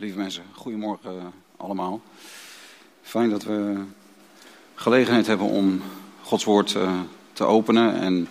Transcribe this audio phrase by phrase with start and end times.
[0.00, 2.00] Lieve mensen, goedemorgen allemaal.
[3.02, 3.74] Fijn dat we
[4.74, 5.82] gelegenheid hebben om
[6.22, 7.00] Gods woord eh,
[7.32, 8.00] te openen.
[8.00, 8.28] En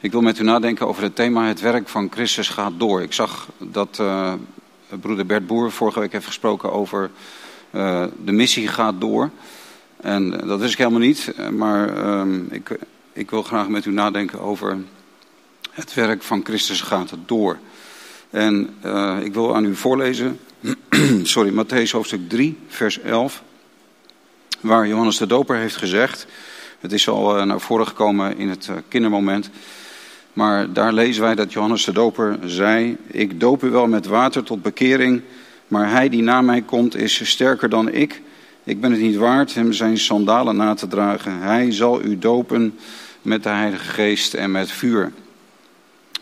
[0.00, 3.02] ik wil met u nadenken over het thema Het werk van Christus gaat door.
[3.02, 4.34] Ik zag dat uh,
[5.00, 7.10] broeder Bert Boer vorige week heeft gesproken over
[7.70, 9.30] uh, de missie gaat door.
[9.96, 12.78] En dat is ik helemaal niet, maar ehm, ik,
[13.12, 14.78] ik wil graag met u nadenken over
[15.70, 17.58] het werk van Christus gaat door.
[18.36, 18.70] En
[19.22, 20.38] ik wil aan u voorlezen
[21.22, 23.42] sorry, Matthäus hoofdstuk 3, vers 11.
[24.60, 26.26] Waar Johannes de Doper heeft gezegd.
[26.80, 29.50] Het is al eh, naar voren gekomen in het eh, kindermoment.
[30.32, 34.42] Maar daar lezen wij dat Johannes de Doper zei: Ik doop u wel met water
[34.42, 35.22] tot bekering.
[35.68, 38.22] Maar hij die na mij komt is sterker dan ik.
[38.64, 41.38] Ik ben het niet waard hem zijn sandalen na te dragen.
[41.38, 42.78] Hij zal u dopen
[43.22, 45.12] met de Heilige Geest en met vuur.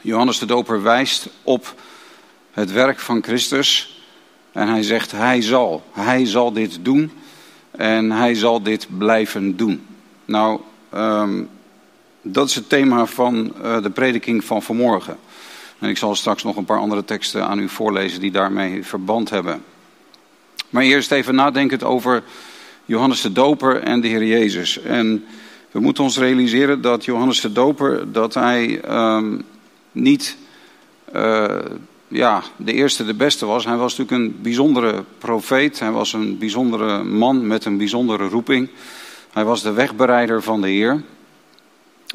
[0.00, 1.74] Johannes de Doper wijst op
[2.54, 3.98] het werk van Christus
[4.52, 5.84] en hij zegt, hij zal.
[5.92, 7.10] Hij zal dit doen.
[7.70, 9.86] En hij zal dit blijven doen.
[10.24, 10.60] Nou,
[10.94, 11.48] um,
[12.22, 15.16] dat is het thema van uh, de prediking van vanmorgen.
[15.78, 19.30] En ik zal straks nog een paar andere teksten aan u voorlezen die daarmee verband
[19.30, 19.62] hebben.
[20.70, 22.22] Maar eerst even nadenkend over
[22.84, 24.80] Johannes de Doper en de Heer Jezus.
[24.80, 25.24] En
[25.70, 29.44] we moeten ons realiseren dat Johannes de Doper, dat hij um,
[29.92, 30.36] niet
[31.14, 31.56] uh,
[32.14, 33.64] ja, de eerste, de beste was.
[33.64, 35.78] Hij was natuurlijk een bijzondere profeet.
[35.78, 38.68] Hij was een bijzondere man met een bijzondere roeping.
[39.32, 41.02] Hij was de wegbereider van de Heer.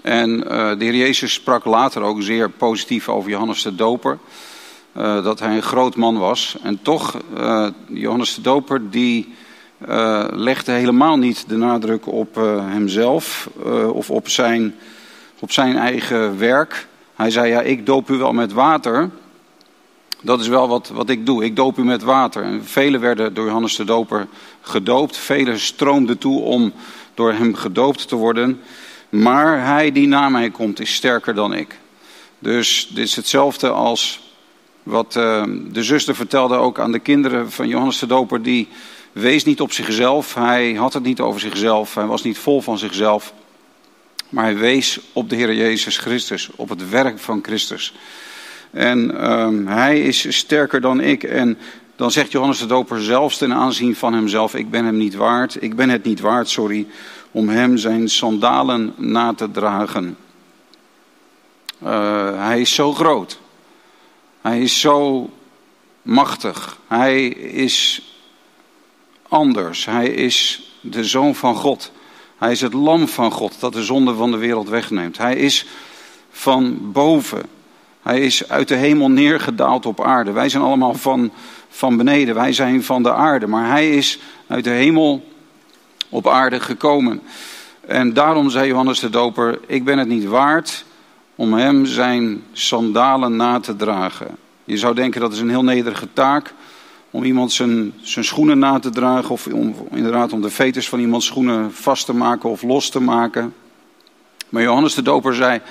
[0.02, 4.18] En uh, de Heer Jezus sprak later ook zeer positief over Johannes de Doper.
[4.98, 6.58] Uh, dat hij een groot man was.
[6.64, 9.34] En toch, uh, Johannes de Doper, die
[10.32, 13.50] legde helemaal niet de nadruk op hemzelf
[13.94, 14.76] of op zijn,
[15.40, 16.88] op zijn eigen werk.
[17.16, 19.10] Hij zei, ja, ik doop u wel met water,
[20.22, 21.44] dat is wel wat, wat ik doe.
[21.44, 22.44] Ik doop u met water.
[22.44, 24.28] En velen werden door Johannes de Doper
[24.62, 25.18] gedoopt.
[25.18, 26.74] Velen stroomden toe om
[27.14, 28.62] door hem gedoopt te worden.
[29.10, 31.80] Maar hij die na mij komt is sterker dan ik.
[32.40, 34.20] Dus dit is hetzelfde als
[34.84, 38.42] wat uh, de zuster vertelde ook aan de kinderen van Johannes de Doper.
[38.42, 38.68] Die
[39.12, 40.34] wees niet op zichzelf.
[40.34, 41.96] Hij had het niet over zichzelf.
[41.96, 43.34] Hij was niet vol van zichzelf.
[44.30, 46.50] Maar hij wees op de Heer Jezus Christus.
[46.56, 47.94] Op het werk van Christus.
[48.72, 51.24] En um, hij is sterker dan ik.
[51.24, 51.58] En
[51.96, 55.62] dan zegt Johannes de Doper zelfs ten aanzien van hemzelf: Ik ben hem niet waard.
[55.62, 56.88] Ik ben het niet waard, sorry,
[57.32, 60.18] om hem zijn sandalen na te dragen.
[61.84, 63.40] Uh, hij is zo groot.
[64.42, 65.30] Hij is zo
[66.02, 66.78] machtig.
[66.88, 68.02] Hij is
[69.30, 69.86] anders.
[69.86, 71.92] Hij is de zoon van God.
[72.38, 75.18] Hij is het lam van God dat de zonde van de wereld wegneemt.
[75.18, 75.66] Hij is
[76.32, 77.42] van boven.
[78.10, 80.32] Hij is uit de hemel neergedaald op aarde.
[80.32, 81.32] Wij zijn allemaal van,
[81.70, 82.36] van beneden.
[82.36, 83.48] Wij zijn van de aarde.
[83.48, 85.28] Maar hij is uit de hemel
[86.10, 87.22] op aarde gekomen.
[87.82, 90.86] En daarom zei Johannes de Doper: Ik ben het niet waard
[91.36, 94.38] om hem zijn sandalen na te dragen.
[94.64, 96.54] Je zou denken dat is een heel nederige taak.
[97.12, 99.30] Om iemand zijn, zijn schoenen na te dragen.
[99.30, 103.02] Of om, inderdaad om de veters van iemands schoenen vast te maken of los te
[103.02, 103.54] maken.
[104.50, 105.62] Maar Johannes de Doper zei: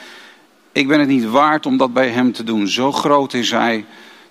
[0.73, 2.69] ik ben het niet waard om dat bij hem te doen.
[2.69, 3.85] Zo groot is hij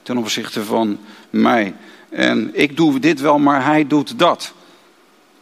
[0.03, 0.98] ten opzichte van
[1.30, 1.74] mij.
[2.09, 4.53] En ik doe dit wel, maar hij doet dat.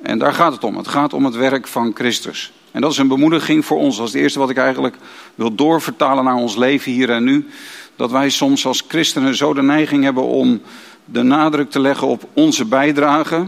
[0.01, 0.77] En daar gaat het om.
[0.77, 2.53] Het gaat om het werk van Christus.
[2.71, 3.97] En dat is een bemoediging voor ons.
[3.97, 4.95] Dat is het eerste wat ik eigenlijk
[5.35, 7.47] wil doorvertalen naar ons leven hier en nu.
[7.95, 10.61] Dat wij soms als christenen zo de neiging hebben om
[11.05, 13.47] de nadruk te leggen op onze bijdrage.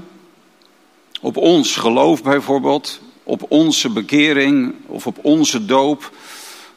[1.21, 2.99] Op ons geloof bijvoorbeeld.
[3.23, 6.11] Op onze bekering of op onze doop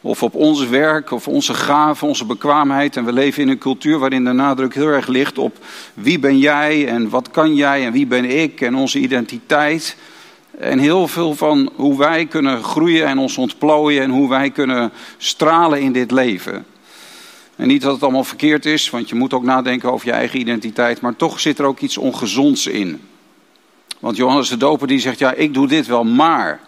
[0.00, 2.97] of op ons werk of onze gaven, onze bekwaamheid.
[2.97, 5.56] En we leven in een cultuur waarin de nadruk heel erg ligt op
[5.94, 9.97] wie ben jij en wat kan jij en wie ben ik en onze identiteit.
[10.59, 14.93] En heel veel van hoe wij kunnen groeien en ons ontplooien en hoe wij kunnen
[15.16, 16.67] stralen in dit leven.
[17.56, 20.41] En niet dat het allemaal verkeerd is, want je moet ook nadenken over je eigen
[20.41, 23.00] identiteit, maar toch zit er ook iets ongezonds in.
[23.99, 26.61] Want Johannes de Doper die zegt, ja ik doe dit wel, maar...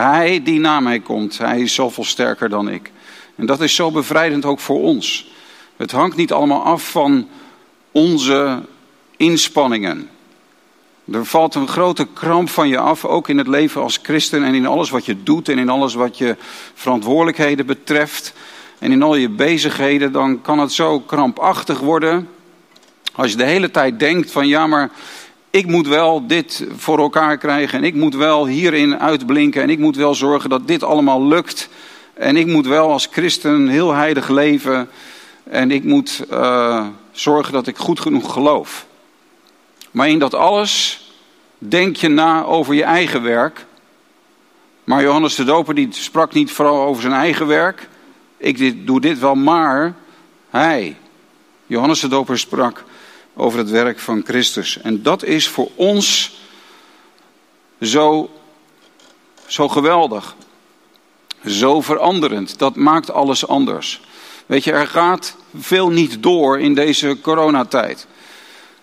[0.00, 2.90] Hij die na mij komt, hij is zoveel sterker dan ik.
[3.36, 5.30] En dat is zo bevrijdend ook voor ons.
[5.76, 7.28] Het hangt niet allemaal af van
[7.92, 8.62] onze
[9.16, 10.08] inspanningen.
[11.12, 14.54] Er valt een grote kramp van je af, ook in het leven als christen en
[14.54, 16.36] in alles wat je doet en in alles wat je
[16.74, 18.34] verantwoordelijkheden betreft
[18.78, 20.12] en in al je bezigheden.
[20.12, 22.28] Dan kan het zo krampachtig worden
[23.12, 24.90] als je de hele tijd denkt van ja, maar
[25.54, 29.78] ik moet wel dit voor elkaar krijgen en ik moet wel hierin uitblinken en ik
[29.78, 31.68] moet wel zorgen dat dit allemaal lukt.
[32.14, 34.88] En ik moet wel als christen heel heilig leven
[35.44, 38.86] en ik moet uh, zorgen dat ik goed genoeg geloof.
[39.90, 41.04] Maar in dat alles
[41.58, 43.66] denk je na over je eigen werk.
[44.84, 47.88] Maar Johannes de Doper die sprak niet vooral over zijn eigen werk.
[48.36, 49.94] Ik doe dit wel, maar
[50.50, 50.96] hij,
[51.66, 52.84] Johannes de Doper, sprak
[53.36, 54.80] over het werk van Christus.
[54.80, 56.38] En dat is voor ons
[57.80, 58.30] zo,
[59.46, 60.36] zo geweldig.
[61.46, 62.58] Zo veranderend.
[62.58, 64.00] Dat maakt alles anders.
[64.46, 68.06] Weet je, er gaat veel niet door in deze coronatijd.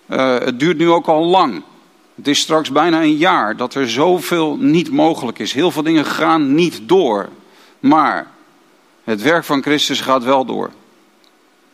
[0.09, 1.63] Uh, het duurt nu ook al lang.
[2.15, 5.53] Het is straks bijna een jaar dat er zoveel niet mogelijk is.
[5.53, 7.29] Heel veel dingen gaan niet door.
[7.79, 8.31] Maar
[9.03, 10.71] het werk van Christus gaat wel door.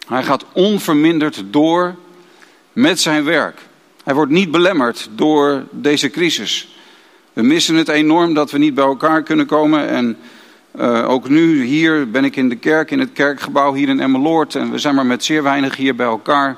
[0.07, 1.95] Hij gaat onverminderd door
[2.77, 3.61] met zijn werk.
[4.03, 6.77] Hij wordt niet belemmerd door deze crisis.
[7.33, 9.87] We missen het enorm dat we niet bij elkaar kunnen komen.
[9.87, 10.17] En
[10.79, 14.55] uh, ook nu hier ben ik in de kerk, in het kerkgebouw hier in Emmeloord.
[14.55, 16.57] En we zijn maar met zeer weinig hier bij elkaar.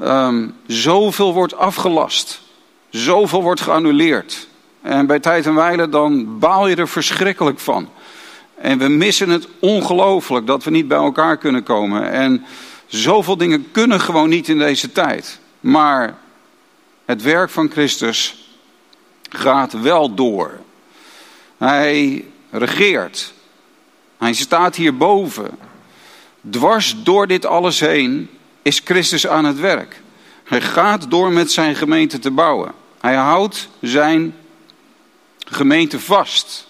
[0.00, 2.40] Um, zoveel wordt afgelast.
[2.88, 4.48] Zoveel wordt geannuleerd.
[4.82, 7.88] En bij tijd en wijle dan baal je er verschrikkelijk van.
[8.54, 12.10] En we missen het ongelooflijk dat we niet bij elkaar kunnen komen.
[12.10, 12.44] En
[12.90, 15.38] zoveel dingen kunnen gewoon niet in deze tijd.
[15.60, 16.18] Maar
[17.04, 18.44] het werk van Christus
[19.30, 20.60] gaat wel door.
[21.58, 23.32] Hij regeert.
[24.18, 25.50] Hij staat hierboven.
[26.50, 28.30] Dwars door dit alles heen
[28.62, 30.02] is Christus aan het werk.
[30.44, 32.72] Hij gaat door met zijn gemeente te bouwen.
[33.00, 34.34] Hij houdt zijn
[35.38, 36.66] gemeente vast.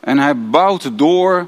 [0.00, 1.46] En hij bouwt door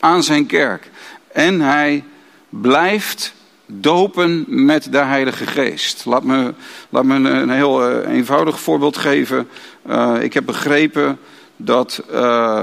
[0.00, 0.90] aan zijn kerk.
[1.32, 2.04] En hij
[2.48, 3.34] blijft
[3.66, 6.04] dopen met de Heilige Geest.
[6.04, 6.54] Laat me,
[6.88, 9.48] laat me een, heel uh, eenvoudig voorbeeld geven.
[9.88, 11.18] Uh, ik heb begrepen
[11.56, 12.62] dat, uh,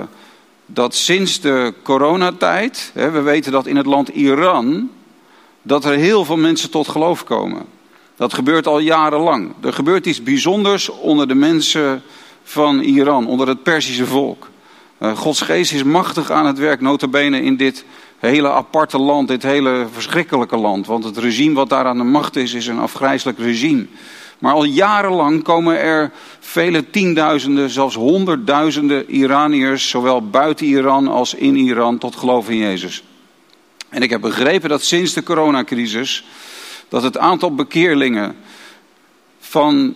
[0.66, 4.92] dat sinds de coronatijd, hè, we weten dat in het land Iran,
[5.62, 7.66] dat er heel veel mensen tot geloof komen.
[8.16, 9.54] Dat gebeurt al jarenlang.
[9.62, 12.02] Er gebeurt iets bijzonders onder de mensen
[12.44, 14.52] van Iran, onder het Perzische volk.
[15.16, 17.86] Gods geest is machtig aan het werk, notabene in dit
[18.30, 20.86] hele aparte land, dit hele verschrikkelijke land.
[20.86, 23.86] Want het regime wat daar aan de macht is, is een afgrijzelijk regime.
[24.40, 31.56] Maar al jarenlang komen er vele tienduizenden, zelfs honderdduizenden Iraniërs, zowel buiten Iran als in
[31.56, 33.04] Iran, tot geloof in Jezus.
[33.90, 36.25] En ik heb begrepen dat sinds de coronacrisis
[36.90, 38.36] dat het aantal bekeerlingen
[39.40, 39.96] van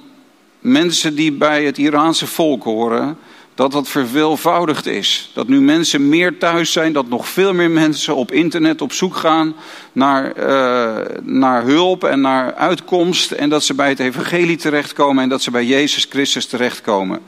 [0.59, 3.17] mensen die bij het Iraanse volk horen,
[3.57, 5.31] dat dat verveelvoudigd is.
[5.33, 9.15] Dat nu mensen meer thuis zijn, dat nog veel meer mensen op internet op zoek
[9.15, 9.55] gaan
[9.91, 13.31] naar, uh, naar hulp en naar uitkomst.
[13.31, 17.19] En dat ze bij het evangelie terechtkomen en dat ze bij Jezus Christus terechtkomen.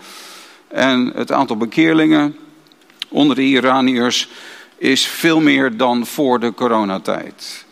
[0.67, 2.35] En het aantal bekeerlingen
[3.07, 4.29] onder de Iraniërs
[4.77, 7.65] is veel meer dan voor de coronatijd.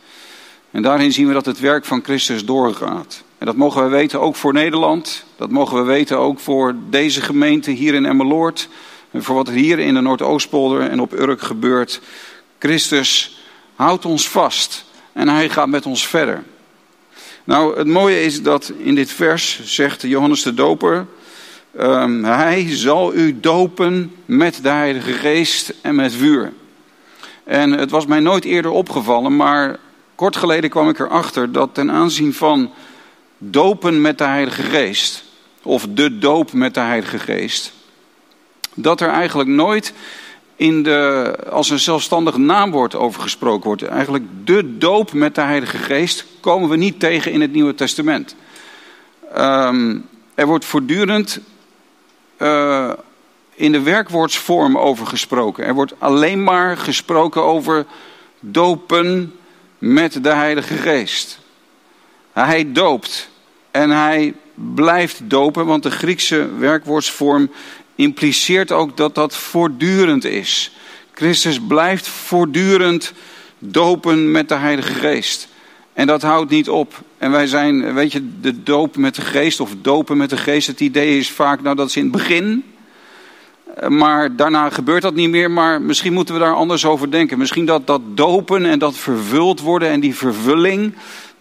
[0.71, 3.23] En daarin zien we dat het werk van Christus doorgaat.
[3.37, 5.25] En dat mogen we weten ook voor Nederland.
[5.35, 8.69] Dat mogen we weten ook voor deze gemeente hier in Emmeloord.
[9.11, 12.01] En voor wat er hier in de Noordoostpolder en op Urk gebeurt.
[12.59, 13.39] Christus
[13.75, 14.85] houdt ons vast.
[15.13, 16.43] En hij gaat met ons verder.
[17.43, 21.05] Nou, het mooie is dat in dit vers zegt Johannes de Doper.
[21.79, 26.53] Um, hij zal u dopen met de Heilige Geest en met vuur.
[27.43, 29.79] En het was mij nooit eerder opgevallen, maar
[30.15, 32.71] kort geleden kwam ik erachter dat ten aanzien van
[33.37, 35.23] dopen met de Heilige Geest,
[35.61, 37.73] of de doop met de Heilige Geest,
[38.73, 39.93] dat er eigenlijk nooit
[40.55, 43.83] in de, als een zelfstandig naamwoord over gesproken wordt.
[43.83, 48.35] Eigenlijk de doop met de Heilige Geest komen we niet tegen in het Nieuwe Testament.
[49.37, 51.39] Um, er wordt voortdurend
[52.37, 52.91] uh,
[53.55, 55.65] in de werkwoordsvorm over gesproken.
[55.65, 57.85] Er wordt alleen maar gesproken over
[58.39, 59.35] dopen
[59.77, 61.39] met de Heilige Geest.
[62.45, 63.29] Hij doopt
[63.71, 67.51] en hij blijft dopen, want de Griekse werkwoordsvorm
[67.95, 70.71] impliceert ook dat dat voortdurend is.
[71.13, 73.13] Christus blijft voortdurend
[73.59, 75.47] dopen met de Heilige Geest.
[75.93, 77.03] En dat houdt niet op.
[77.17, 80.67] En wij zijn, weet je, de doop met de geest of dopen met de geest.
[80.67, 82.63] Het idee is vaak, nou dat is in het begin.
[83.87, 85.51] Maar daarna gebeurt dat niet meer.
[85.51, 87.37] Maar misschien moeten we daar anders over denken.
[87.37, 90.93] Misschien dat dat dopen en dat vervuld worden en die vervulling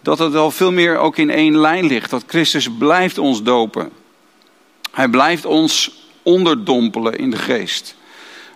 [0.07, 2.09] dat het wel veel meer ook in één lijn ligt.
[2.09, 3.89] Dat Christus blijft ons dopen.
[4.91, 5.91] Hij blijft ons
[6.23, 7.95] onderdompelen in de geest.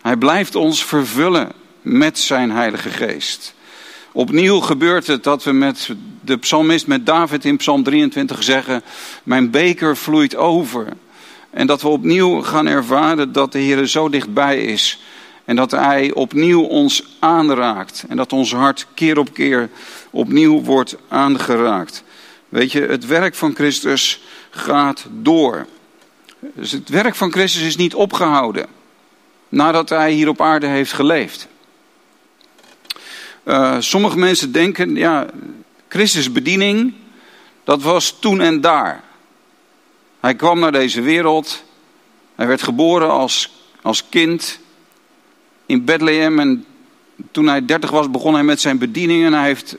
[0.02, 3.54] Hij blijft ons vervullen met zijn Heilige Geest.
[4.12, 5.90] Opnieuw gebeurt het dat we met
[6.22, 8.84] de psalmist, met David in Psalm 23 zeggen:
[9.24, 10.88] Mijn beker vloeit over.
[11.50, 15.00] En dat we opnieuw gaan ervaren dat de Heer zo dichtbij is.
[15.52, 18.06] En dat Hij opnieuw ons aanraakt.
[18.08, 19.70] En dat ons hart keer op keer
[20.10, 22.04] opnieuw wordt aangeraakt.
[22.50, 25.68] Weet je, het werk van Christus gaat door.
[26.40, 28.66] Dus het werk van Christus is niet opgehouden
[29.50, 31.48] nadat hij hier op aarde heeft geleefd.
[33.44, 35.26] Uh, sommige mensen denken, ja,
[35.88, 36.94] Christus bediening,
[37.64, 39.04] dat was toen en daar.
[40.20, 41.64] Hij kwam naar deze wereld,
[42.36, 44.60] hij werd geboren als, als kind
[45.72, 46.66] in Bethlehem en
[47.32, 49.78] toen hij dertig was begon hij met zijn bediening en hij heeft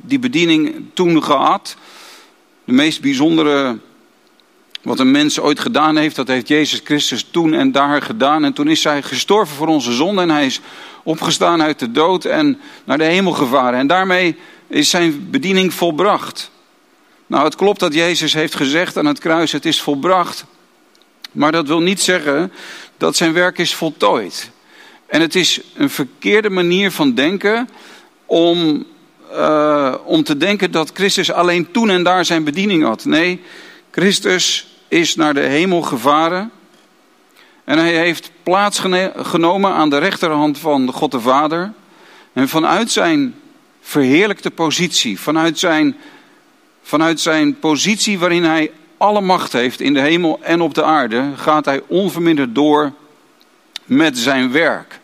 [0.00, 1.76] die bediening toen gehad.
[2.64, 3.78] De meest bijzondere
[4.82, 8.44] wat een mens ooit gedaan heeft, dat heeft Jezus Christus toen en daar gedaan.
[8.44, 10.60] En toen is hij gestorven voor onze zonde en hij is
[11.02, 13.78] opgestaan uit de dood en naar de hemel gevaren.
[13.78, 14.36] En daarmee
[14.66, 16.50] is zijn bediening volbracht.
[17.26, 20.44] Nou, het klopt dat Jezus heeft gezegd aan het kruis, het is volbracht.
[21.32, 22.52] Maar dat wil niet zeggen
[22.96, 24.52] dat zijn werk is voltooid.
[25.06, 27.68] En het is een verkeerde manier van denken
[28.26, 28.86] om,
[29.32, 33.04] uh, om te denken dat Christus alleen toen en daar zijn bediening had.
[33.04, 33.40] Nee,
[33.90, 36.50] Christus is naar de hemel gevaren.
[37.64, 38.82] En hij heeft plaats
[39.16, 41.72] genomen aan de rechterhand van God de Vader.
[42.32, 43.34] En vanuit zijn
[43.80, 45.96] verheerlijkte positie, vanuit zijn,
[46.82, 51.30] vanuit zijn positie waarin hij alle macht heeft in de hemel en op de aarde,
[51.36, 52.92] gaat hij onverminderd door
[53.84, 55.00] met zijn werk.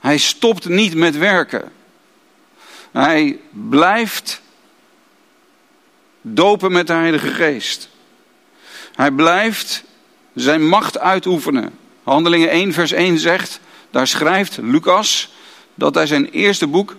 [0.00, 1.72] Hij stopt niet met werken.
[2.92, 4.40] Hij blijft
[6.20, 7.88] dopen met de Heilige Geest.
[8.94, 9.84] Hij blijft
[10.34, 11.78] zijn macht uitoefenen.
[12.02, 13.60] Handelingen 1, vers 1 zegt,
[13.90, 15.34] daar schrijft Lucas
[15.74, 16.96] dat hij zijn eerste boek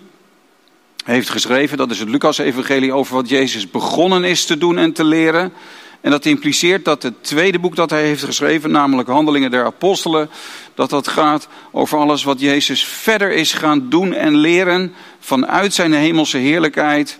[1.04, 1.76] heeft geschreven.
[1.76, 5.52] Dat is het Lucas-evangelie over wat Jezus begonnen is te doen en te leren.
[6.00, 10.30] En dat impliceert dat het tweede boek dat hij heeft geschreven, namelijk Handelingen der Apostelen,
[10.74, 15.92] dat dat gaat over alles wat Jezus verder is gaan doen en leren vanuit zijn
[15.92, 17.18] hemelse heerlijkheid,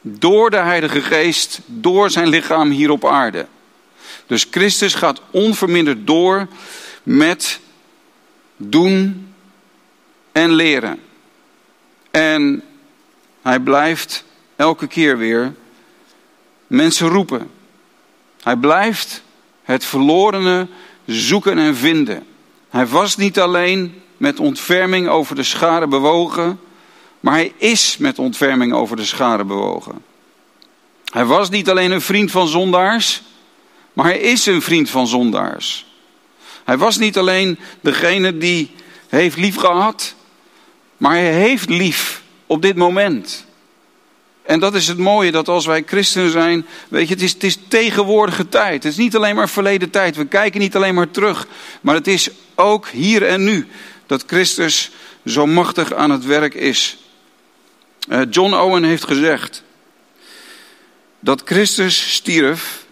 [0.00, 3.46] door de Heilige Geest, door zijn lichaam hier op aarde.
[4.26, 6.48] Dus Christus gaat onverminderd door
[7.02, 7.60] met
[8.56, 9.26] doen
[10.32, 11.00] en leren.
[12.10, 12.62] En
[13.42, 14.24] hij blijft
[14.56, 15.54] elke keer weer
[16.66, 17.50] mensen roepen.
[18.42, 19.22] Hij blijft
[19.62, 20.66] het verlorene
[21.06, 22.26] zoeken en vinden.
[22.68, 26.60] Hij was niet alleen met ontferming over de schade bewogen,
[27.20, 30.04] maar hij is met ontferming over de schade bewogen.
[31.04, 33.22] Hij was niet alleen een vriend van zondaars,
[33.92, 35.86] maar hij is een vriend van zondaars.
[36.64, 38.70] Hij was niet alleen degene die
[39.08, 40.14] heeft lief gehad,
[40.96, 43.45] maar hij heeft lief op dit moment.
[44.46, 47.44] En dat is het mooie, dat als wij christen zijn, weet je, het is, het
[47.44, 48.82] is tegenwoordige tijd.
[48.82, 50.16] Het is niet alleen maar verleden tijd.
[50.16, 51.46] We kijken niet alleen maar terug,
[51.80, 53.66] maar het is ook hier en nu
[54.06, 54.90] dat Christus
[55.24, 56.96] zo machtig aan het werk is.
[58.08, 59.62] Uh, John Owen heeft gezegd
[61.20, 62.84] dat Christus stierf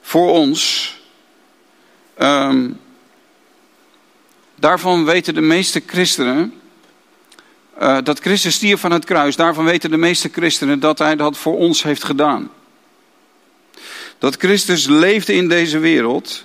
[0.00, 0.92] voor ons.
[2.18, 2.80] Um,
[4.54, 6.57] daarvan weten de meeste christenen.
[7.80, 9.36] Uh, dat Christus stierf van het kruis.
[9.36, 12.50] Daarvan weten de meeste christenen dat hij dat voor ons heeft gedaan.
[14.18, 16.44] Dat Christus leefde in deze wereld.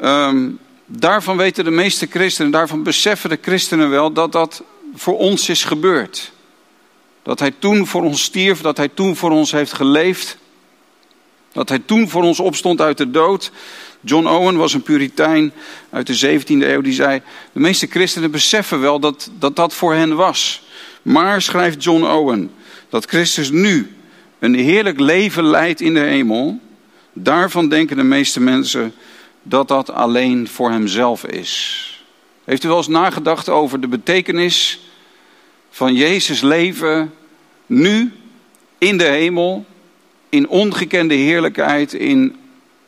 [0.00, 4.62] Um, daarvan weten de meeste christenen, daarvan beseffen de christenen wel dat dat
[4.94, 6.32] voor ons is gebeurd.
[7.22, 10.36] Dat hij toen voor ons stierf, dat hij toen voor ons heeft geleefd.
[11.52, 13.50] Dat hij toen voor ons opstond uit de dood.
[14.04, 15.52] John Owen was een puritein
[15.90, 19.94] uit de 17e eeuw die zei: De meeste christenen beseffen wel dat, dat dat voor
[19.94, 20.62] hen was.
[21.02, 22.50] Maar, schrijft John Owen,
[22.88, 23.96] dat Christus nu
[24.38, 26.60] een heerlijk leven leidt in de hemel.
[27.12, 28.94] Daarvan denken de meeste mensen
[29.42, 31.88] dat dat alleen voor hemzelf is.
[32.44, 34.80] Heeft u wel eens nagedacht over de betekenis
[35.70, 37.14] van Jezus' leven
[37.66, 38.12] nu
[38.78, 39.66] in de hemel?
[40.34, 42.36] in ongekende heerlijkheid, in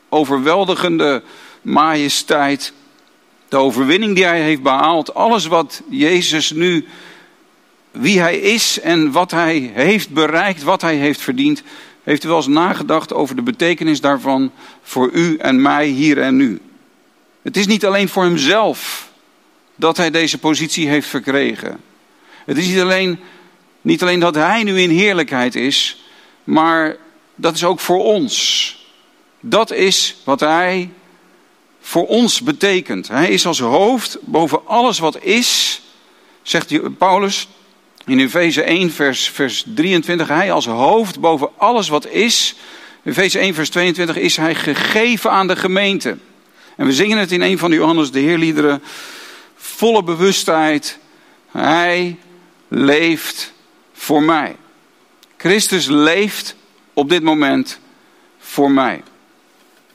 [0.09, 1.23] overweldigende
[1.61, 2.73] majesteit.
[3.49, 6.85] De overwinning die hij heeft behaald, alles wat Jezus nu,
[7.91, 11.63] wie hij is en wat hij heeft bereikt, wat hij heeft verdiend,
[12.03, 16.35] heeft u wel eens nagedacht over de betekenis daarvan voor u en mij hier en
[16.35, 16.61] nu.
[17.41, 19.09] Het is niet alleen voor hemzelf
[19.75, 21.79] dat hij deze positie heeft verkregen.
[22.45, 23.19] Het is niet alleen,
[23.81, 26.03] niet alleen dat hij nu in heerlijkheid is,
[26.43, 26.95] maar
[27.35, 28.76] dat is ook voor ons.
[29.49, 30.89] Dat is wat hij
[31.79, 33.07] voor ons betekent.
[33.07, 35.81] Hij is als hoofd boven alles wat is,
[36.41, 37.47] zegt Paulus
[38.05, 40.27] in Efeze 1, vers, vers 23.
[40.27, 42.55] Hij als hoofd boven alles wat is.
[43.03, 46.17] Efeze 1, vers 22 is hij gegeven aan de gemeente.
[46.75, 48.83] En we zingen het in een van de Johannes de Heerliederen.
[49.55, 50.97] Volle bewustheid.
[51.51, 52.17] Hij
[52.67, 53.53] leeft
[53.93, 54.55] voor mij.
[55.37, 56.55] Christus leeft
[56.93, 57.79] op dit moment
[58.39, 59.03] voor mij.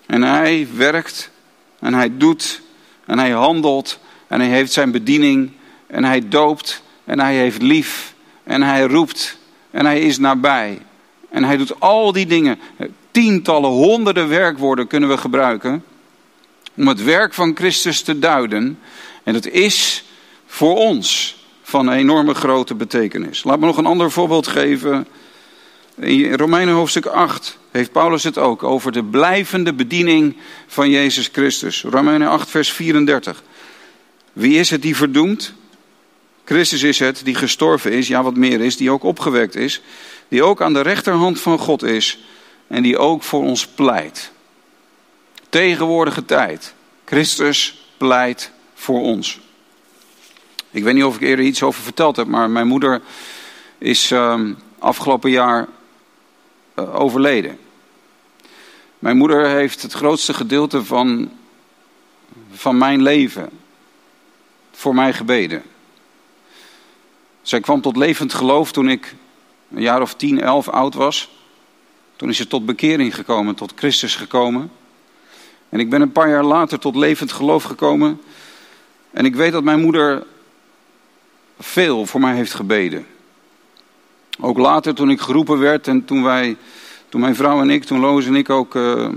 [0.07, 1.31] En hij werkt
[1.79, 2.61] en hij doet
[3.05, 5.51] en hij handelt en hij heeft zijn bediening
[5.87, 9.39] en hij doopt en hij heeft lief en hij roept
[9.71, 10.79] en hij is nabij.
[11.31, 12.59] En hij doet al die dingen.
[13.11, 15.85] Tientallen, honderden werkwoorden kunnen we gebruiken
[16.77, 18.79] om het werk van Christus te duiden.
[19.23, 20.05] En dat is
[20.47, 23.45] voor ons van een enorme grote betekenis.
[23.45, 25.07] Laat me nog een ander voorbeeld geven.
[25.95, 31.83] In Romeinen hoofdstuk 8 heeft Paulus het ook over de blijvende bediening van Jezus Christus.
[31.83, 33.43] Romeinen 8, vers 34.
[34.33, 35.53] Wie is het die verdoemt?
[36.45, 39.83] Christus is het die gestorven is, ja wat meer is, die ook opgewekt is,
[40.29, 42.19] die ook aan de rechterhand van God is
[42.67, 44.33] en die ook voor ons pleit.
[45.49, 46.75] Tegenwoordige tijd.
[47.05, 49.41] Christus pleit voor ons.
[50.71, 53.01] Ik weet niet of ik eerder iets over verteld heb, maar mijn moeder
[53.79, 54.41] is uh,
[54.79, 55.69] afgelopen jaar
[56.75, 57.59] overleden.
[58.99, 61.31] Mijn moeder heeft het grootste gedeelte van,
[62.53, 63.51] van mijn leven
[64.71, 65.63] voor mij gebeden.
[67.43, 69.15] Zij kwam tot levend geloof toen ik
[69.75, 71.31] een jaar of tien, elf oud was.
[72.17, 74.71] Toen is ze tot bekering gekomen, tot Christus gekomen.
[75.69, 78.21] En ik ben een paar jaar later tot levend geloof gekomen.
[79.11, 80.27] En ik weet dat mijn moeder
[81.59, 83.07] veel voor mij heeft gebeden.
[84.41, 86.57] Ook later toen ik geroepen werd en toen wij,
[87.09, 89.09] toen mijn vrouw en ik, toen Loos en ik ook uh,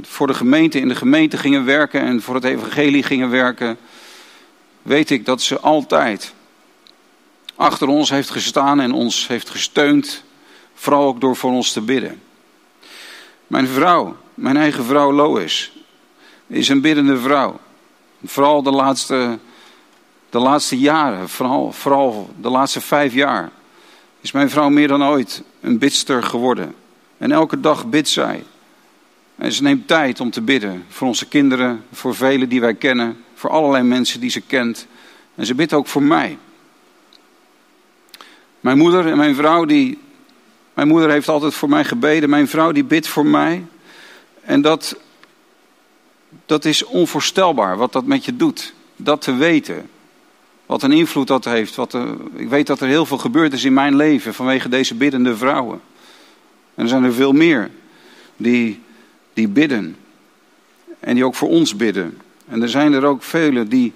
[0.00, 3.78] voor de gemeente, in de gemeente gingen werken en voor het evangelie gingen werken,
[4.82, 6.34] weet ik dat ze altijd
[7.58, 10.22] achter ons heeft gestaan en ons heeft gesteund,
[10.74, 12.22] vooral ook door voor ons te bidden.
[13.46, 15.72] Mijn vrouw, mijn eigen vrouw Lois,
[16.46, 17.60] is een biddende vrouw.
[18.24, 19.38] Vooral de laatste,
[20.30, 23.50] de laatste jaren, vooral, vooral de laatste vijf jaar,
[24.20, 26.74] is mijn vrouw meer dan ooit een bidster geworden.
[27.18, 28.44] En elke dag bidt zij.
[29.36, 33.24] En ze neemt tijd om te bidden voor onze kinderen, voor velen die wij kennen,
[33.34, 34.86] voor allerlei mensen die ze kent.
[35.34, 36.38] En ze bidt ook voor mij.
[38.60, 39.98] Mijn moeder en mijn vrouw, die,
[40.74, 42.30] mijn moeder heeft altijd voor mij gebeden.
[42.30, 43.64] Mijn vrouw die bidt voor mij.
[44.40, 44.96] En dat,
[46.46, 48.74] dat is onvoorstelbaar wat dat met je doet.
[48.96, 49.90] Dat te weten.
[50.68, 51.74] Wat een invloed dat heeft.
[51.74, 51.94] Wat
[52.34, 55.80] ik weet dat er heel veel gebeurd is in mijn leven vanwege deze biddende vrouwen.
[56.74, 57.70] En er zijn er veel meer
[58.36, 58.80] die,
[59.32, 59.96] die bidden.
[61.00, 62.18] En die ook voor ons bidden.
[62.48, 63.92] En er zijn er ook vele die.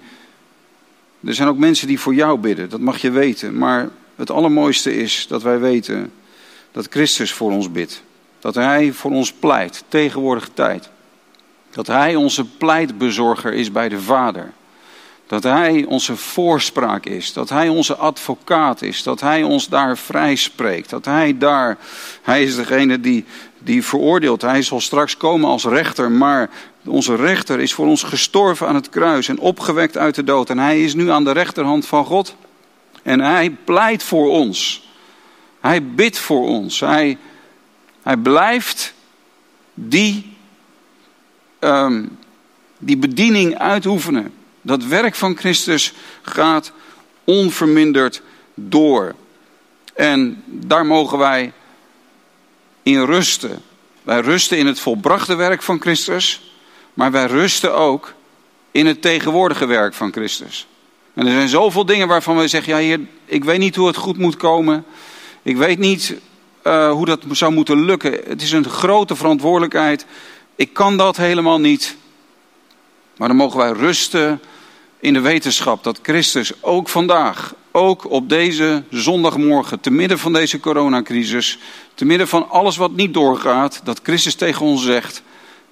[1.25, 3.57] Er zijn ook mensen die voor jou bidden, dat mag je weten.
[3.57, 6.11] Maar het allermooiste is dat wij weten
[6.71, 8.03] dat Christus voor ons bidt.
[8.39, 10.89] Dat Hij voor ons pleit, tegenwoordige tijd.
[11.71, 14.53] Dat Hij onze pleitbezorger is bij de Vader.
[15.33, 17.33] Dat Hij onze voorspraak is.
[17.33, 19.03] Dat Hij onze advocaat is.
[19.03, 20.89] Dat Hij ons daar vrij spreekt.
[20.89, 21.77] Dat Hij daar,
[22.21, 23.25] Hij is degene die,
[23.59, 24.41] die veroordeelt.
[24.41, 26.11] Hij zal straks komen als rechter.
[26.11, 26.49] Maar
[26.85, 30.49] onze rechter is voor ons gestorven aan het kruis en opgewekt uit de dood.
[30.49, 32.35] En Hij is nu aan de rechterhand van God.
[33.03, 34.87] En hij pleit voor ons.
[35.59, 36.79] Hij bidt voor ons.
[36.79, 37.17] Hij,
[38.03, 38.93] hij blijft
[39.73, 40.35] die,
[41.59, 42.17] um,
[42.77, 44.33] die bediening uitoefenen.
[44.65, 46.71] Dat werk van Christus gaat
[47.23, 48.21] onverminderd
[48.55, 49.15] door.
[49.93, 51.53] En daar mogen wij
[52.83, 53.61] in rusten.
[54.03, 56.53] Wij rusten in het volbrachte werk van Christus,
[56.93, 58.13] maar wij rusten ook
[58.71, 60.67] in het tegenwoordige werk van Christus.
[61.13, 63.95] En er zijn zoveel dingen waarvan we zeggen, ja heer, ik weet niet hoe het
[63.95, 64.85] goed moet komen.
[65.41, 66.15] Ik weet niet
[66.63, 68.11] uh, hoe dat zou moeten lukken.
[68.27, 70.05] Het is een grote verantwoordelijkheid.
[70.55, 71.95] Ik kan dat helemaal niet.
[73.17, 74.41] Maar dan mogen wij rusten
[75.03, 80.59] in de wetenschap dat Christus ook vandaag, ook op deze zondagmorgen, te midden van deze
[80.59, 81.59] coronacrisis,
[81.93, 85.21] te midden van alles wat niet doorgaat, dat Christus tegen ons zegt: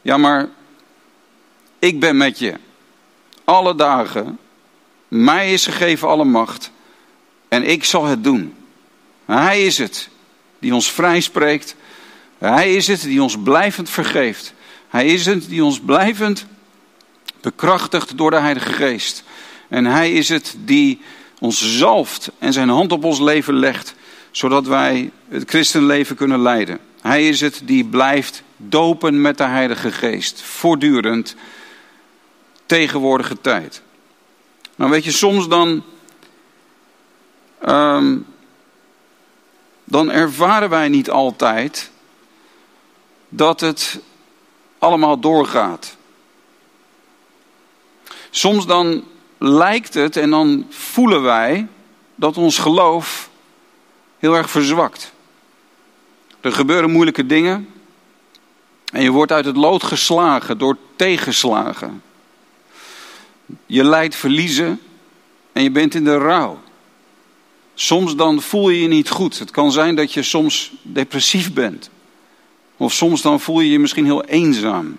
[0.01, 0.49] Ja, maar
[1.79, 2.53] ik ben met je.
[3.43, 4.37] Alle dagen
[5.07, 6.71] mij is gegeven alle macht
[7.47, 8.53] en ik zal het doen.
[9.25, 10.09] Hij is het
[10.59, 11.75] die ons vrij spreekt.
[12.37, 14.53] Hij is het die ons blijvend vergeeft.
[14.89, 16.45] Hij is het die ons blijvend
[17.41, 19.23] bekrachtigt door de Heilige Geest.
[19.67, 21.01] En hij is het die
[21.39, 23.95] ons zalft en zijn hand op ons leven legt,
[24.31, 26.79] zodat wij het christenleven kunnen leiden.
[27.01, 31.35] Hij is het die blijft dopen met de Heilige Geest, voortdurend,
[32.65, 33.81] tegenwoordige tijd.
[34.75, 35.83] Nou weet je, soms dan,
[37.67, 38.25] um,
[39.83, 41.91] dan ervaren wij niet altijd
[43.29, 43.99] dat het
[44.79, 45.97] allemaal doorgaat.
[48.31, 49.03] Soms dan
[49.37, 51.67] lijkt het en dan voelen wij
[52.15, 53.29] dat ons geloof
[54.19, 55.13] heel erg verzwakt.
[56.41, 57.67] Er gebeuren moeilijke dingen.
[58.91, 62.01] En je wordt uit het lood geslagen door tegenslagen.
[63.65, 64.81] Je lijdt verliezen
[65.51, 66.59] en je bent in de rouw.
[67.73, 69.39] Soms dan voel je je niet goed.
[69.39, 71.89] Het kan zijn dat je soms depressief bent.
[72.77, 74.97] Of soms dan voel je je misschien heel eenzaam.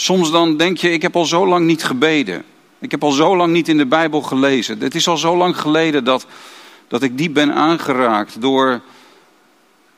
[0.00, 2.44] Soms dan denk je, ik heb al zo lang niet gebeden.
[2.78, 4.80] Ik heb al zo lang niet in de Bijbel gelezen.
[4.80, 6.26] Het is al zo lang geleden dat,
[6.88, 8.80] dat ik diep ben aangeraakt door,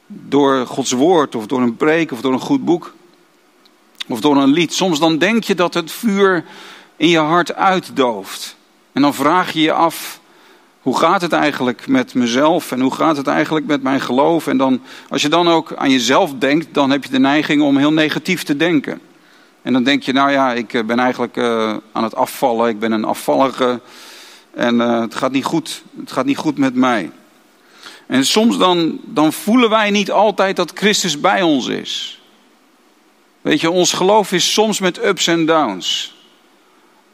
[0.07, 2.95] door Gods woord of door een preek of door een goed boek.
[4.09, 4.73] Of door een lied.
[4.75, 6.45] Soms dan denk je dat het vuur
[6.97, 8.57] in je hart uitdooft.
[8.93, 10.21] En dan vraag je je af,
[10.81, 14.47] hoe gaat het eigenlijk met mezelf en hoe gaat het eigenlijk met mijn geloof?
[14.47, 17.77] En dan, als je dan ook aan jezelf denkt, dan heb je de neiging om
[17.77, 19.01] heel negatief te denken.
[19.63, 22.79] En dan denk je, nou ja, ik eh, ben eigenlijk uh, aan het afvallen, ik
[22.79, 23.81] ben een afvallige
[24.55, 27.11] en uh, het, gaat niet goed, het gaat niet goed met mij.
[28.07, 32.21] En soms dan, dan voelen wij niet altijd dat Christus bij ons is.
[33.41, 36.17] Weet je, ons geloof is soms met ups en downs.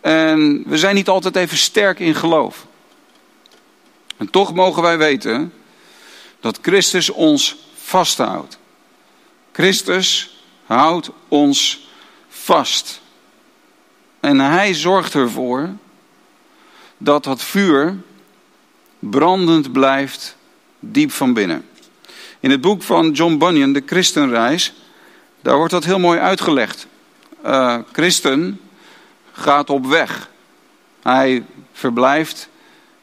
[0.01, 2.67] En we zijn niet altijd even sterk in geloof.
[4.17, 5.53] En toch mogen wij weten
[6.41, 8.59] dat Christus ons vasthoudt.
[9.53, 11.88] Christus houdt ons
[12.49, 13.01] vast.
[14.21, 15.71] En hij zorgt ervoor
[16.99, 17.97] dat dat vuur
[18.99, 20.37] brandend blijft
[20.81, 21.69] diep van binnen.
[22.41, 24.73] In het boek van John Bunyan, De Christenreis,
[25.41, 26.87] daar wordt dat heel mooi uitgelegd.
[27.45, 28.61] Uh, Christen
[29.33, 30.31] gaat op weg.
[31.03, 32.49] Hij verblijft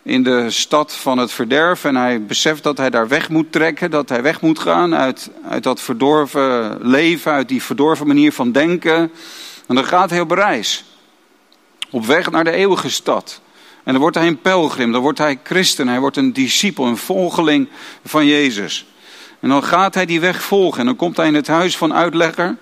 [0.05, 3.91] in de stad van het verderf en hij beseft dat hij daar weg moet trekken,
[3.91, 8.51] dat hij weg moet gaan uit, uit dat verdorven leven, uit die verdorven manier van
[8.51, 9.11] denken.
[9.67, 10.83] En dan gaat hij op reis,
[11.89, 13.41] op weg naar de eeuwige stad.
[13.83, 16.97] En dan wordt hij een pelgrim, dan wordt hij christen, hij wordt een discipel, een
[16.97, 17.67] volgeling
[18.03, 18.85] van Jezus.
[19.39, 21.93] En dan gaat hij die weg volgen en dan komt hij in het huis van
[21.93, 22.57] uitlegger.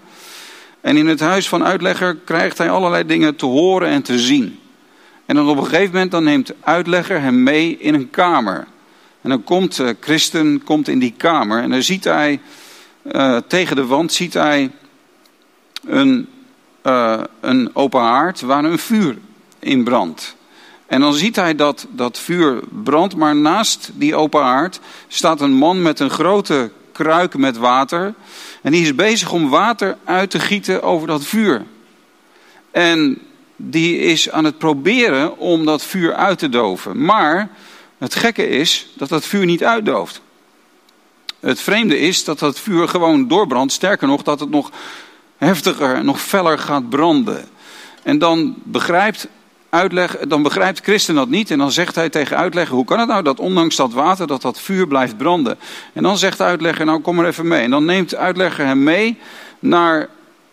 [0.81, 4.59] En in het huis van uitlegger krijgt hij allerlei dingen te horen en te zien.
[5.25, 8.67] En dan op een gegeven moment dan neemt uitlegger hem mee in een kamer.
[9.21, 12.39] En dan komt uh, Christen komt in die kamer en dan ziet hij
[13.03, 14.71] uh, tegen de wand ziet hij
[15.85, 16.27] een,
[16.83, 19.17] uh, een open haard waar een vuur
[19.59, 20.35] in brandt.
[20.85, 25.53] En dan ziet hij dat dat vuur brandt, maar naast die open haard staat een
[25.53, 28.13] man met een grote kruik met water.
[28.61, 31.65] En die is bezig om water uit te gieten over dat vuur.
[32.71, 33.21] En
[33.55, 37.05] die is aan het proberen om dat vuur uit te doven.
[37.05, 37.49] Maar
[37.97, 40.21] het gekke is dat dat vuur niet uitdooft.
[41.39, 43.73] Het vreemde is dat dat vuur gewoon doorbrandt.
[43.73, 44.71] Sterker nog, dat het nog
[45.37, 47.45] heftiger, nog feller gaat branden.
[48.03, 49.27] En dan begrijpt,
[49.69, 51.51] uitleg, dan begrijpt Christen dat niet.
[51.51, 54.41] En dan zegt hij tegen uitlegger, hoe kan het nou dat ondanks dat water dat
[54.41, 55.57] dat vuur blijft branden?
[55.93, 57.63] En dan zegt de uitlegger, nou kom maar even mee.
[57.63, 59.17] En dan neemt uitlegger hem mee
[59.59, 60.09] naar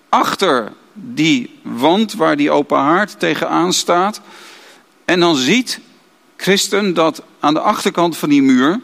[0.08, 4.20] achter die wand waar die open haard tegenaan staat.
[5.04, 5.80] En dan ziet
[6.36, 8.80] Christen dat aan de achterkant van die muur,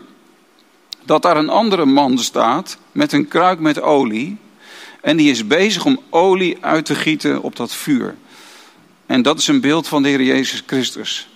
[1.05, 4.37] dat daar een andere man staat met een kruik met olie.
[5.01, 8.16] En die is bezig om olie uit te gieten op dat vuur.
[9.07, 11.29] En dat is een beeld van de Heer Jezus Christus.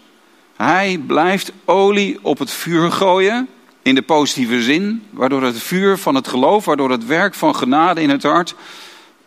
[0.56, 3.48] Hij blijft olie op het vuur gooien,
[3.82, 8.02] in de positieve zin, waardoor het vuur van het geloof, waardoor het werk van genade
[8.02, 8.54] in het hart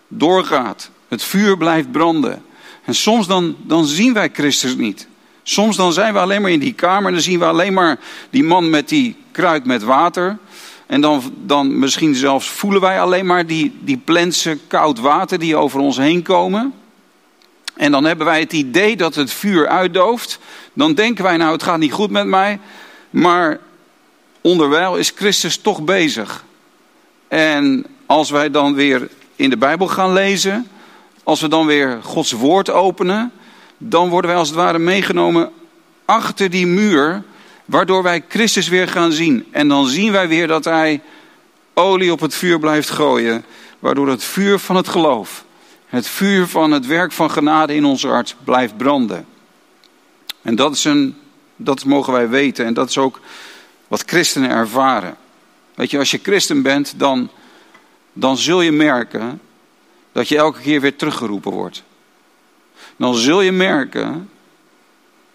[0.08, 0.90] doorgaat.
[1.14, 2.44] Het vuur blijft branden.
[2.86, 5.08] En soms dan, dan zien wij Christus niet.
[5.44, 8.00] Soms dan zijn we alleen maar in die kamer en dan zien we alleen maar
[8.30, 10.38] die man met die kruik met water.
[10.86, 15.56] En dan, dan misschien zelfs voelen wij alleen maar die, die plensen koud water die
[15.56, 16.74] over ons heen komen.
[17.76, 20.40] En dan hebben wij het idee dat het vuur uitdooft.
[20.74, 22.60] Dan denken wij nou het gaat niet goed met mij.
[23.10, 23.60] Maar
[24.42, 26.44] onderwijl is Christus toch bezig.
[27.28, 30.68] En als wij dan weer in de Bijbel gaan lezen,
[31.24, 33.32] als we dan weer Gods woord openen,
[33.78, 35.52] dan worden wij als het ware meegenomen
[36.06, 37.24] achter die muur,
[37.66, 39.46] waardoor wij Christus weer gaan zien.
[39.52, 41.02] En dan zien wij weer dat Hij
[41.74, 43.46] olie op het vuur blijft gooien,
[43.80, 45.46] waardoor het vuur van het geloof,
[45.86, 49.26] het vuur van het werk van genade in ons hart blijft branden.
[50.42, 51.18] En dat, is een,
[51.56, 53.20] dat mogen wij weten en dat is ook
[53.88, 55.16] wat christenen ervaren.
[55.76, 57.30] Weet je, als je christen bent, dan,
[58.14, 59.42] dan zul je merken
[60.14, 61.84] dat je elke keer weer teruggeroepen wordt.
[62.96, 64.30] Dan zul je merken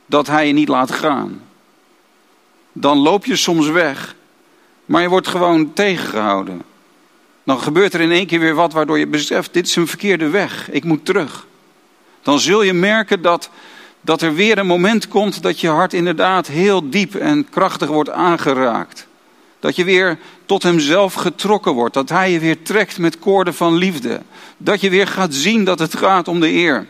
[0.06, 1.42] dat hij je niet laat gaan.
[2.72, 4.14] Dan loop je soms weg,
[4.84, 6.62] maar je wordt gewoon tegengehouden.
[7.44, 10.28] Dan gebeurt er in één keer weer wat waardoor je beseft, dit is een verkeerde
[10.28, 11.46] weg, ik moet terug.
[12.22, 13.50] Dan zul je merken dat,
[14.00, 18.10] dat er weer een moment komt dat je hart inderdaad heel diep en krachtig wordt
[18.10, 19.07] aangeraakt.
[19.60, 21.94] Dat je weer tot hemzelf getrokken wordt.
[21.94, 24.20] Dat hij je weer trekt met koorden van liefde.
[24.56, 26.86] Dat je weer gaat zien dat het gaat om de eer.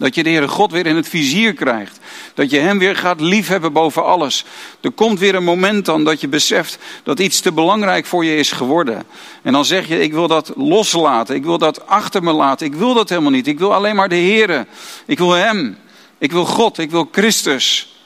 [0.00, 1.98] Dat je de Heere God weer in het vizier krijgt.
[2.34, 4.44] Dat je Hem weer gaat liefhebben boven alles.
[4.80, 8.36] Er komt weer een moment dan dat je beseft dat iets te belangrijk voor je
[8.36, 9.04] is geworden.
[9.42, 11.34] En dan zeg je, ik wil dat loslaten.
[11.34, 12.66] Ik wil dat achter me laten.
[12.66, 13.46] Ik wil dat helemaal niet.
[13.46, 14.66] Ik wil alleen maar de Heere.
[15.06, 15.78] Ik wil Hem.
[16.18, 16.78] Ik wil God.
[16.78, 17.96] Ik wil Christus.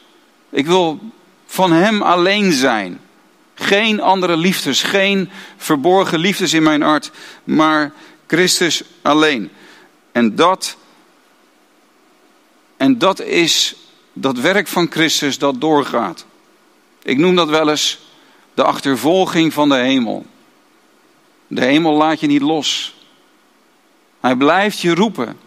[0.51, 0.99] Ik wil
[1.47, 3.01] van Hem alleen zijn.
[3.55, 4.83] Geen andere liefdes.
[4.83, 7.11] Geen verborgen liefdes in mijn hart.
[7.45, 7.93] Maar
[8.27, 9.51] Christus alleen.
[10.13, 10.77] En dat
[12.77, 13.75] en dat is
[14.13, 16.25] dat werk van Christus dat doorgaat.
[17.03, 17.99] Ik noem dat wel eens
[18.55, 20.27] de achtervolging van de hemel.
[21.47, 22.95] De hemel laat je niet los.
[24.21, 25.39] Hij blijft je roepen.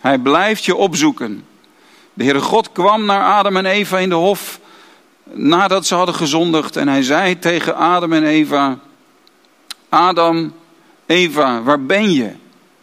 [0.00, 1.44] Hij blijft je opzoeken.
[2.14, 4.60] De Heere God kwam naar Adam en Eva in de hof
[5.32, 6.76] nadat ze hadden gezondigd.
[6.76, 8.78] En hij zei tegen Adam en Eva:
[9.88, 10.52] Adam,
[11.06, 12.32] Eva, waar ben je?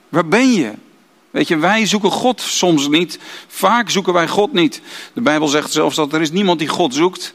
[0.09, 0.73] Waar ben je?
[1.31, 3.19] Weet je, wij zoeken God soms niet.
[3.47, 4.81] Vaak zoeken wij God niet.
[5.13, 7.33] De Bijbel zegt zelfs dat er is niemand die God zoekt.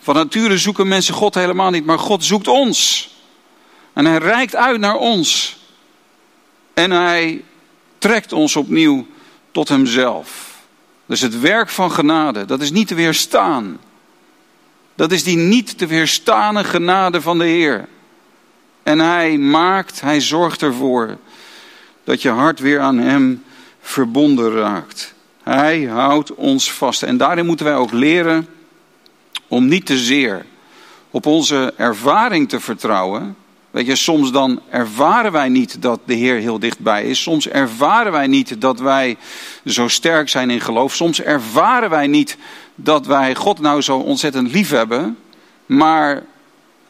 [0.00, 3.10] Van nature zoeken mensen God helemaal niet, maar God zoekt ons.
[3.92, 5.56] En hij reikt uit naar ons.
[6.74, 7.44] En hij
[7.98, 9.06] trekt ons opnieuw
[9.50, 10.51] tot hemzelf.
[11.06, 13.78] Dus het werk van genade, dat is niet te weerstaan.
[14.94, 17.88] Dat is die niet te weerstane genade van de Heer.
[18.82, 21.16] En hij maakt, hij zorgt ervoor
[22.04, 23.44] dat je hart weer aan Hem
[23.80, 25.14] verbonden raakt.
[25.42, 27.02] Hij houdt ons vast.
[27.02, 28.48] En daarin moeten wij ook leren
[29.48, 30.46] om niet te zeer
[31.10, 33.36] op onze ervaring te vertrouwen.
[33.72, 37.22] Weet je, soms dan ervaren wij niet dat de Heer heel dichtbij is.
[37.22, 39.16] Soms ervaren wij niet dat wij
[39.64, 40.94] zo sterk zijn in geloof.
[40.94, 42.36] Soms ervaren wij niet
[42.74, 45.18] dat wij God nou zo ontzettend lief hebben.
[45.66, 46.22] Maar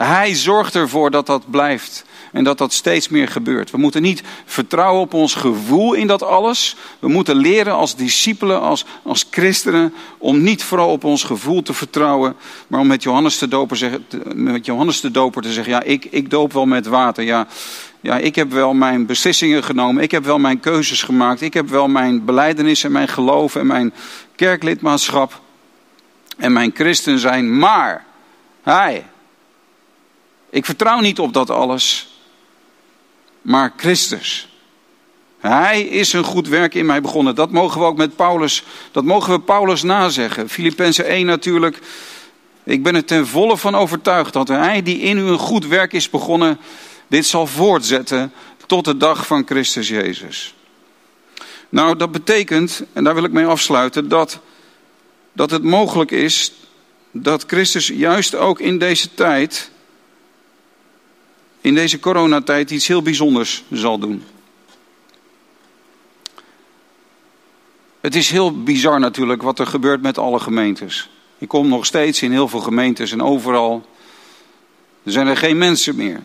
[0.04, 2.04] Hij zorgt ervoor dat dat blijft.
[2.32, 3.70] En dat dat steeds meer gebeurt.
[3.70, 6.76] We moeten niet vertrouwen op ons gevoel in dat alles.
[6.98, 11.72] We moeten leren als discipelen, als, als christenen, om niet vooral op ons gevoel te
[11.72, 12.36] vertrouwen.
[12.66, 16.04] Maar om met Johannes de Doper, zeggen, met Johannes de Doper te zeggen, ja, ik,
[16.10, 17.24] ik doop wel met water.
[17.24, 17.46] Ja,
[18.00, 20.02] ja, ik heb wel mijn beslissingen genomen.
[20.02, 21.40] Ik heb wel mijn keuzes gemaakt.
[21.40, 23.92] Ik heb wel mijn beleidenis en mijn geloof en mijn
[24.36, 25.40] kerklidmaatschap.
[26.36, 27.58] En mijn christen zijn.
[27.58, 28.04] Maar,
[28.62, 29.04] hij,
[30.52, 32.08] ik vertrouw niet op dat alles
[33.42, 34.48] maar Christus.
[35.38, 37.34] Hij is een goed werk in mij begonnen.
[37.34, 40.48] Dat mogen we ook met Paulus, dat mogen we Paulus nazeggen.
[40.48, 41.78] Filippenzen 1 natuurlijk.
[42.64, 45.92] Ik ben er ten volle van overtuigd dat hij die in u een goed werk
[45.92, 46.58] is begonnen,
[47.06, 48.32] dit zal voortzetten
[48.66, 50.54] tot de dag van Christus Jezus.
[51.68, 54.40] Nou, dat betekent, en daar wil ik mee afsluiten, dat,
[55.32, 56.52] dat het mogelijk is
[57.10, 59.70] dat Christus juist ook in deze tijd
[61.62, 64.24] in deze coronatijd iets heel bijzonders zal doen.
[68.00, 71.10] Het is heel bizar natuurlijk wat er gebeurt met alle gemeentes.
[71.38, 73.86] Ik kom nog steeds in heel veel gemeentes en overal
[75.02, 76.22] er zijn er geen mensen meer.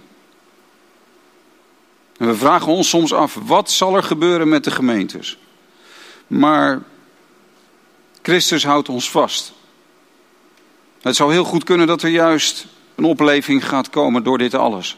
[2.18, 5.38] En we vragen ons soms af, wat zal er gebeuren met de gemeentes?
[6.28, 6.84] Maar
[8.22, 9.54] Christus houdt ons vast.
[11.02, 14.98] Het zou heel goed kunnen dat er juist een opleving gaat komen door dit alles.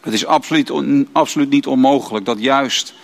[0.00, 0.72] Het is absoluut,
[1.12, 2.94] absoluut niet onmogelijk dat juist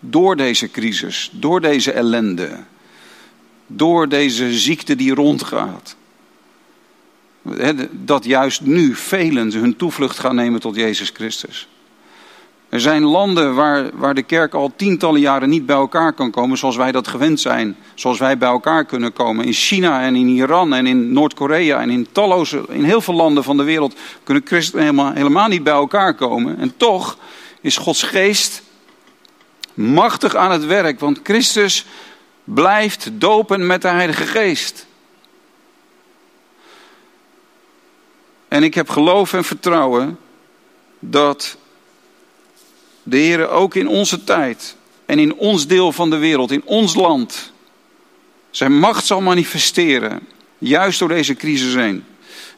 [0.00, 2.58] door deze crisis, door deze ellende,
[3.66, 5.96] door deze ziekte die rondgaat,
[7.90, 11.68] dat juist nu velen hun toevlucht gaan nemen tot Jezus Christus.
[12.70, 16.58] Er zijn landen waar, waar de kerk al tientallen jaren niet bij elkaar kan komen
[16.58, 17.76] zoals wij dat gewend zijn.
[17.94, 19.44] Zoals wij bij elkaar kunnen komen.
[19.44, 23.44] In China en in Iran en in Noord-Korea en in talloze, in heel veel landen
[23.44, 26.58] van de wereld kunnen christenen helemaal, helemaal niet bij elkaar komen.
[26.58, 27.18] En toch
[27.60, 28.62] is Gods geest
[29.74, 31.86] machtig aan het werk, want Christus
[32.44, 34.86] blijft dopen met de Heilige Geest.
[38.48, 40.18] En ik heb geloof en vertrouwen
[40.98, 41.56] dat
[43.02, 46.94] de Heer ook in onze tijd en in ons deel van de wereld, in ons
[46.94, 47.52] land,
[48.50, 50.20] zijn macht zal manifesteren,
[50.58, 52.04] juist door deze crisis heen.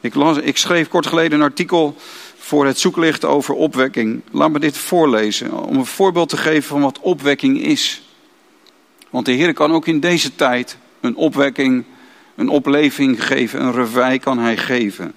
[0.01, 1.95] Ik, ik schreef kort geleden een artikel
[2.37, 4.21] voor het zoeklicht over opwekking.
[4.31, 8.01] Laat me dit voorlezen, om een voorbeeld te geven van wat opwekking is.
[9.09, 11.83] Want de Heer kan ook in deze tijd een opwekking,
[12.35, 15.13] een opleving geven, een revij kan hij geven.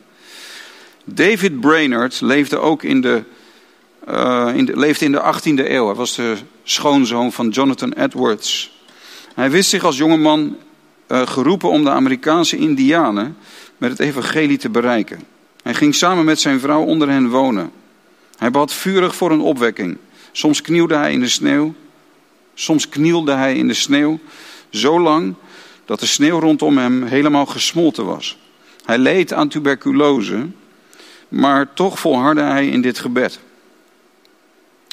[1.05, 3.23] David Brainerd leefde ook in de
[4.11, 5.87] uh, in de, leefde in de 18e eeuw.
[5.87, 8.79] Hij was de schoonzoon van Jonathan Edwards.
[9.35, 10.57] Hij wist zich als jongeman
[11.09, 13.37] uh, geroepen om de Amerikaanse Indianen
[13.79, 15.21] met het evangelie te bereiken.
[15.63, 17.71] Hij ging samen met zijn vrouw onder hen wonen.
[18.39, 19.99] Hij bad vurig voor een opwekking.
[20.33, 21.75] Soms knielde hij in de sneeuw.
[22.55, 24.19] Soms knielde hij in de sneeuw
[24.71, 25.35] zo lang
[25.85, 28.39] dat de sneeuw rondom hem helemaal gesmolten was.
[28.85, 30.47] Hij leed aan tuberculose,
[31.29, 33.41] maar toch volhardde hij in dit gebed.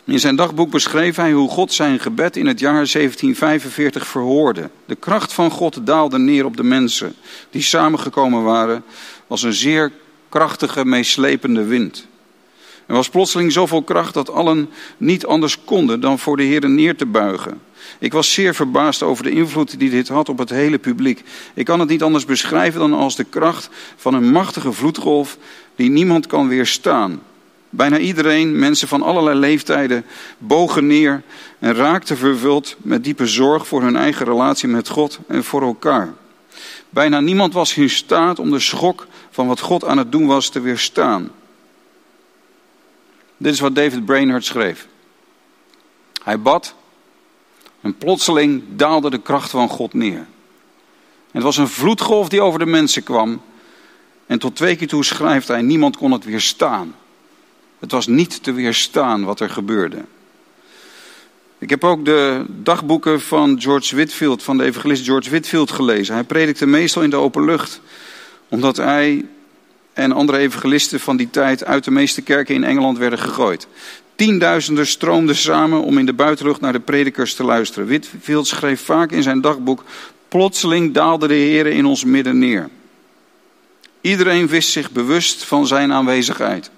[0.06, 4.70] In zijn dagboek beschreef hij hoe God zijn gebed in het jaar 1745 verhoorde.
[4.86, 7.16] De kracht van God daalde neer op de mensen
[7.50, 8.84] die samengekomen waren
[9.28, 9.92] als een zeer
[10.30, 12.08] krachtige, meeslepende wind.
[12.86, 16.96] Er was plotseling zoveel kracht dat allen niet anders konden dan voor de Heer neer
[16.96, 17.62] te buigen.
[18.00, 21.24] Ik was zeer verbaasd over de invloed die dit had op het hele publiek.
[21.54, 25.38] Ik kan het niet anders beschrijven dan als de kracht van een machtige vloedgolf
[25.76, 27.22] die niemand kan weerstaan.
[27.76, 30.06] Bijna iedereen, mensen van allerlei leeftijden,
[30.38, 31.24] bogen neer
[31.60, 36.14] en raakten vervuld met diepe zorg voor hun eigen relatie met God en voor elkaar.
[36.90, 40.50] Bijna niemand was in staat om de schok van wat God aan het doen was
[40.50, 41.32] te weerstaan.
[43.38, 44.88] Dit is wat David Brainerd schreef.
[46.24, 46.76] Hij bad
[47.82, 50.28] en plotseling daalde de kracht van God neer.
[51.32, 53.42] Het was een vloedgolf die over de mensen kwam.
[54.26, 56.96] En tot twee keer toe schrijft hij: niemand kon het weerstaan.
[57.84, 59.98] Het was niet te weerstaan wat er gebeurde.
[61.58, 66.14] Ik heb ook de dagboeken van George Whitfield, van de evangelist George Whitfield gelezen.
[66.14, 67.82] Hij predikte meestal in de open lucht,
[68.50, 69.26] omdat hij
[69.94, 73.68] en andere evangelisten van die tijd uit de meeste kerken in Engeland werden gegooid.
[74.16, 77.88] Tienduizenden stroomden samen om in de buitenlucht naar de predikers te luisteren.
[77.88, 79.84] Whitfield schreef vaak in zijn dagboek:
[80.28, 82.70] Plotseling daalde de Heer in ons midden neer.
[84.02, 86.72] Iedereen wist zich bewust van zijn aanwezigheid.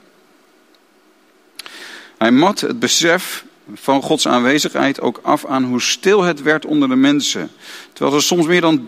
[2.26, 6.90] Hij mat het besef van Gods aanwezigheid ook af aan hoe stil het werd onder
[6.90, 7.52] de mensen.
[7.94, 8.82] Terwijl er soms meer dan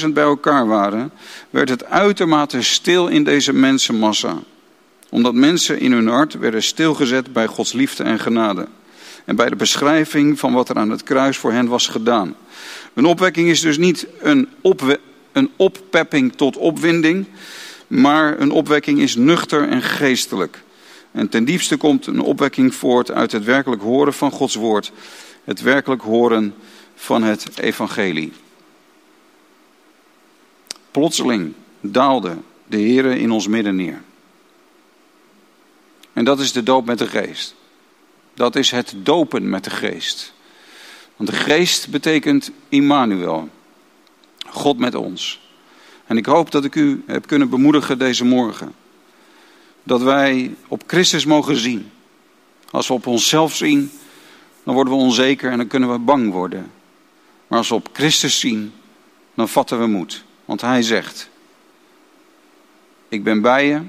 [0.00, 1.12] 30.000 bij elkaar waren,
[1.50, 4.38] werd het uitermate stil in deze mensenmassa.
[5.10, 8.66] Omdat mensen in hun hart werden stilgezet bij Gods liefde en genade.
[9.24, 12.34] En bij de beschrijving van wat er aan het kruis voor hen was gedaan.
[12.94, 14.48] Een opwekking is dus niet een,
[15.32, 17.26] een oppepping tot opwinding,
[17.86, 20.62] maar een opwekking is nuchter en geestelijk.
[21.12, 24.92] En ten diepste komt een opwekking voort uit het werkelijk horen van Gods woord.
[25.44, 26.54] Het werkelijk horen
[26.94, 28.32] van het evangelie.
[30.90, 34.02] Plotseling daalde de Heer in ons midden neer.
[36.12, 37.54] En dat is de doop met de geest.
[38.34, 40.32] Dat is het dopen met de geest.
[41.16, 43.48] Want de geest betekent Immanuel.
[44.46, 45.40] God met ons.
[46.06, 48.74] En ik hoop dat ik u heb kunnen bemoedigen deze morgen
[49.82, 51.90] dat wij op Christus mogen zien.
[52.70, 53.90] Als we op onszelf zien,
[54.64, 56.70] dan worden we onzeker en dan kunnen we bang worden.
[57.46, 58.72] Maar als we op Christus zien,
[59.34, 60.24] dan vatten we moed.
[60.44, 61.30] Want Hij zegt,
[63.08, 63.80] ik ben bij je.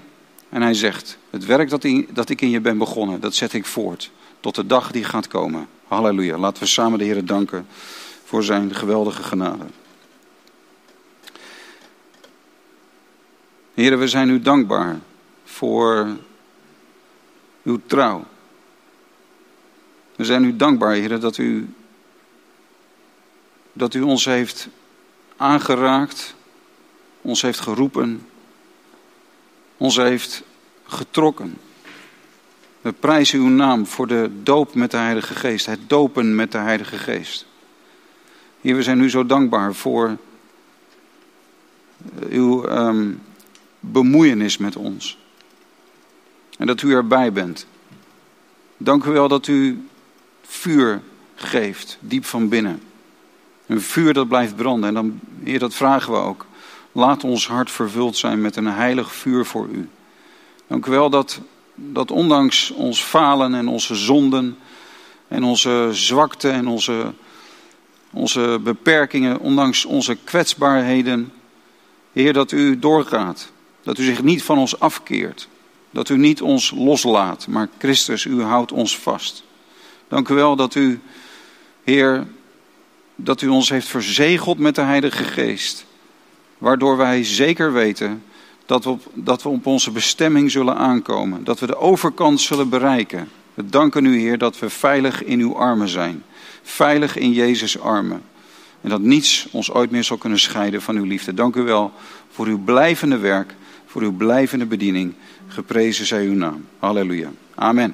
[0.49, 1.69] En Hij zegt, het werk
[2.13, 4.11] dat, ik in je ben begonnen, dat zet ik voort.
[4.39, 5.67] Tot de dag die gaat komen.
[5.87, 6.37] Halleluja.
[6.37, 7.67] Laten we samen de Heer danken
[8.23, 9.65] voor zijn geweldige genade.
[13.73, 14.99] Heren, we zijn u dankbaar
[15.51, 16.07] voor
[17.63, 18.23] uw trouw.
[20.15, 21.73] We zijn u dankbaar, Heer, dat u,
[23.73, 24.67] dat u ons heeft
[25.37, 26.35] aangeraakt,
[27.21, 28.25] ons heeft geroepen,
[29.77, 30.43] ons heeft
[30.85, 31.57] getrokken.
[32.81, 36.57] We prijzen uw naam voor de doop met de Heilige Geest, het dopen met de
[36.57, 37.45] Heilige Geest.
[38.61, 40.17] Heer, we zijn u zo dankbaar voor
[42.29, 43.21] uw um,
[43.79, 45.20] bemoeienis met ons.
[46.57, 47.65] En dat u erbij bent.
[48.77, 49.87] Dank u wel dat u
[50.41, 51.01] vuur
[51.35, 52.81] geeft, diep van binnen.
[53.67, 54.87] Een vuur dat blijft branden.
[54.87, 56.45] En dan, Heer, dat vragen we ook.
[56.91, 59.89] Laat ons hart vervuld zijn met een heilig vuur voor u.
[60.67, 61.39] Dank u wel dat,
[61.75, 64.57] dat ondanks ons falen en onze zonden
[65.27, 67.13] en onze zwakte en onze,
[68.11, 71.31] onze beperkingen, ondanks onze kwetsbaarheden,
[72.13, 73.51] Heer, dat u doorgaat.
[73.83, 75.47] Dat u zich niet van ons afkeert.
[75.91, 79.43] Dat u niet ons loslaat, maar Christus, u houdt ons vast.
[80.07, 80.99] Dank u wel dat u,
[81.83, 82.27] Heer,
[83.15, 85.85] dat u ons heeft verzegeld met de Heilige Geest.
[86.57, 88.23] Waardoor wij zeker weten
[88.65, 91.43] dat we, op, dat we op onze bestemming zullen aankomen.
[91.43, 93.29] Dat we de overkant zullen bereiken.
[93.53, 96.23] We danken u, Heer, dat we veilig in uw armen zijn.
[96.61, 98.21] Veilig in Jezus' armen.
[98.81, 101.33] En dat niets ons ooit meer zal kunnen scheiden van uw liefde.
[101.33, 101.91] Dank u wel
[102.31, 103.53] voor uw blijvende werk,
[103.85, 105.13] voor uw blijvende bediening.
[105.51, 106.65] Geprezen zij uw naam.
[106.79, 107.31] Halleluja.
[107.55, 107.93] Amen.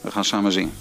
[0.00, 0.72] We gaan samen zingen.